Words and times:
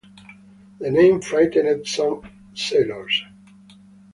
The 0.79 0.89
name 0.89 1.21
frightened 1.21 1.87
some 1.87 2.21
sailors. 2.55 3.23